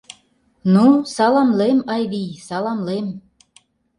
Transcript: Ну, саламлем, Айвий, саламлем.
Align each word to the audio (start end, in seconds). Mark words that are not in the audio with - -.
Ну, 0.73 0.85
саламлем, 1.13 1.79
Айвий, 1.93 2.31
саламлем. 2.47 3.07